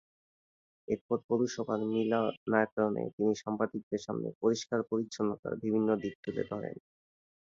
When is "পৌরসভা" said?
1.27-1.75